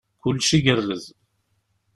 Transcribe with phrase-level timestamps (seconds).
[0.21, 1.05] Kullec igerrez.